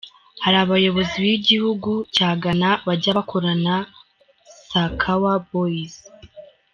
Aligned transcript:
Hari 0.43 0.57
abayobozi 0.63 1.15
b’igihugu 1.23 1.91
cya 2.15 2.29
Ghana 2.41 2.71
bajya 2.87 3.11
bakorana 3.17 3.57
na 3.77 3.77
“Sakawa 4.69 5.33
Boys”. 5.49 5.95